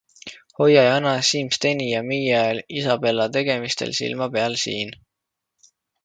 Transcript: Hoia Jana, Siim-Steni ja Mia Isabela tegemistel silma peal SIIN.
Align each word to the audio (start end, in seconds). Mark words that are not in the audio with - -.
Hoia 0.59 0.83
Jana, 0.85 1.09
Siim-Steni 1.27 1.89
ja 1.89 1.99
Mia 2.07 2.39
Isabela 2.79 3.27
tegemistel 3.35 3.93
silma 3.99 4.29
peal 4.37 4.57
SIIN. 4.63 4.95